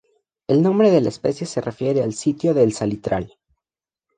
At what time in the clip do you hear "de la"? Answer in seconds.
0.89-1.09